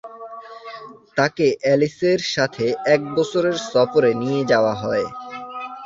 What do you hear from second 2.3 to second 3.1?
সাথে এক